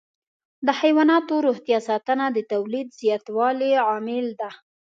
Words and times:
د 0.65 0.67
حيواناتو 0.79 1.33
روغتیا 1.47 1.79
ساتنه 1.89 2.25
د 2.31 2.37
تولید 2.51 2.87
د 2.91 2.97
زیاتوالي 3.01 3.71
عامل 3.87 4.27
ده. 4.39 4.49